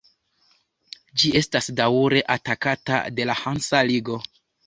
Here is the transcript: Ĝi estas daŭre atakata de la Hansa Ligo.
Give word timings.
Ĝi 1.23 1.29
estas 1.41 1.67
daŭre 1.81 2.23
atakata 2.37 3.03
de 3.19 3.29
la 3.33 3.37
Hansa 3.45 3.83
Ligo. 3.93 4.19